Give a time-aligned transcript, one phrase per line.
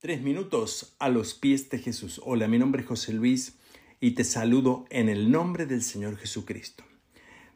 [0.00, 2.22] Tres minutos a los pies de Jesús.
[2.24, 3.58] Hola, mi nombre es José Luis
[4.00, 6.84] y te saludo en el nombre del Señor Jesucristo.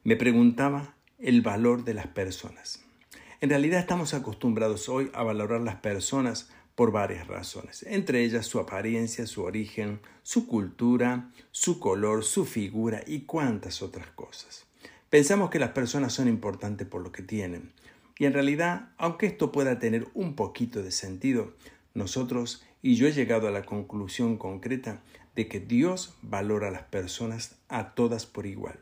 [0.03, 2.85] Me preguntaba el valor de las personas.
[3.41, 8.61] En realidad estamos acostumbrados hoy a valorar las personas por varias razones, entre ellas su
[8.61, 14.67] apariencia, su origen, su cultura, su color, su figura y cuantas otras cosas.
[15.08, 17.73] Pensamos que las personas son importantes por lo que tienen,
[18.19, 21.55] y en realidad, aunque esto pueda tener un poquito de sentido,
[21.95, 25.03] nosotros, y yo he llegado a la conclusión concreta
[25.34, 28.79] de que Dios valora a las personas a todas por igual.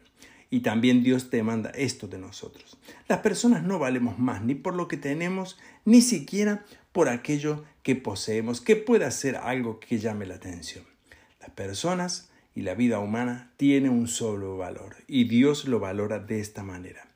[0.50, 2.78] Y también Dios demanda esto de nosotros.
[3.08, 7.96] Las personas no valemos más ni por lo que tenemos, ni siquiera por aquello que
[7.96, 10.84] poseemos, que pueda ser algo que llame la atención.
[11.40, 16.40] Las personas y la vida humana tienen un solo valor, y Dios lo valora de
[16.40, 17.11] esta manera.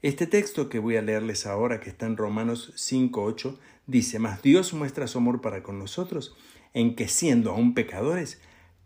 [0.00, 4.72] Este texto que voy a leerles ahora, que está en Romanos 5.8, dice, Mas Dios
[4.72, 6.36] muestra su amor para con nosotros,
[6.72, 8.40] en que siendo aún pecadores,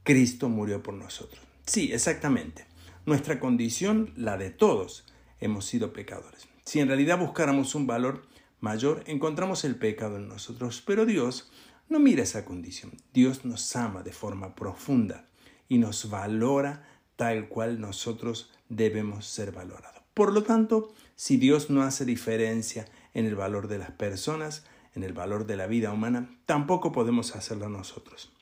[0.05, 1.45] Cristo murió por nosotros.
[1.66, 2.65] Sí, exactamente.
[3.05, 5.05] Nuestra condición, la de todos,
[5.38, 6.49] hemos sido pecadores.
[6.65, 8.27] Si en realidad buscáramos un valor
[8.60, 11.52] mayor, encontramos el pecado en nosotros, pero Dios
[11.90, 12.93] no mira esa condición.
[13.13, 15.29] Dios nos ama de forma profunda
[15.68, 20.02] y nos valora tal cual nosotros debemos ser valorados.
[20.15, 25.05] Por lo tanto, si Dios no hace diferencia en el valor de las personas, en
[25.05, 28.33] el valor de la vida humana, tampoco podemos hacerlo nosotros.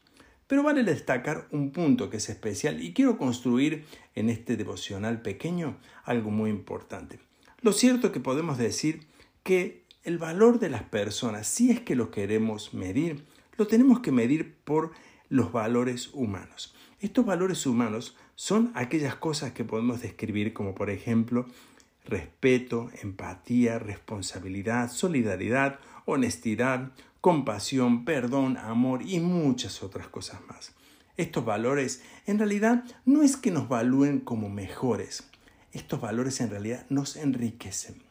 [0.46, 3.84] Pero vale destacar un punto que es especial y quiero construir
[4.16, 7.20] en este devocional pequeño algo muy importante.
[7.60, 9.06] Lo cierto es que podemos decir
[9.44, 13.26] que el valor de las personas, si es que lo queremos medir,
[13.58, 14.90] lo tenemos que medir por
[15.28, 16.74] los valores humanos.
[17.00, 21.46] Estos valores humanos son aquellas cosas que podemos describir como por ejemplo
[22.04, 26.92] respeto, empatía, responsabilidad, solidaridad, honestidad,
[27.22, 30.72] compasión, perdón, amor y muchas otras cosas más.
[31.16, 35.24] Estos valores en realidad no es que nos valúen como mejores,
[35.72, 38.02] estos valores en realidad nos enriquecen.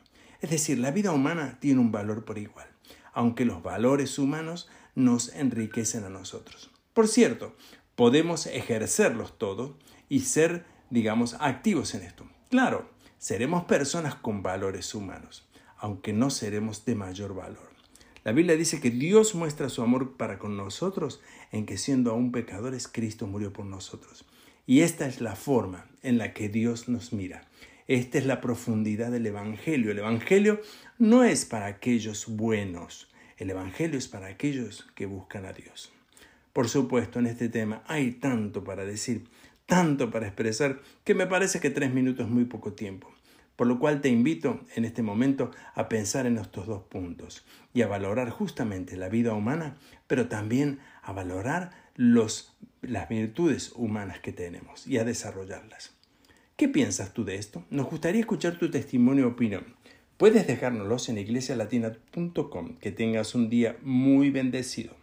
[0.42, 2.68] Es decir, la vida humana tiene un valor por igual,
[3.14, 6.72] aunque los valores humanos nos enriquecen a nosotros.
[6.94, 7.56] Por cierto,
[8.00, 9.74] podemos ejercerlos todos
[10.08, 12.26] y ser, digamos, activos en esto.
[12.50, 17.74] Claro, seremos personas con valores humanos, aunque no seremos de mayor valor.
[18.24, 21.20] La Biblia dice que Dios muestra su amor para con nosotros
[21.52, 24.24] en que siendo aún pecadores, Cristo murió por nosotros.
[24.66, 27.50] Y esta es la forma en la que Dios nos mira.
[27.90, 29.92] Esta es la profundidad del Evangelio.
[29.92, 30.62] El Evangelio
[31.00, 35.92] no es para aquellos buenos, el Evangelio es para aquellos que buscan a Dios.
[36.54, 39.26] Por supuesto, en este tema hay tanto para decir,
[39.66, 43.12] tanto para expresar, que me parece que tres minutos es muy poco tiempo.
[43.56, 47.82] Por lo cual te invito en este momento a pensar en estos dos puntos y
[47.82, 49.76] a valorar justamente la vida humana,
[50.08, 55.94] pero también a valorar los, las virtudes humanas que tenemos y a desarrollarlas.
[56.56, 57.66] ¿Qué piensas tú de esto?
[57.70, 59.76] Nos gustaría escuchar tu testimonio o opinión.
[60.18, 62.78] Puedes dejárnoslos en iglesialatina.com.
[62.80, 64.99] Que tengas un día muy bendecido.